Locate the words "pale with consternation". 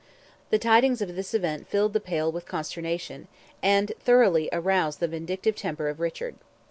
1.99-3.27